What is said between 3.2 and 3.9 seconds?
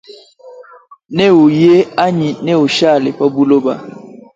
buloba.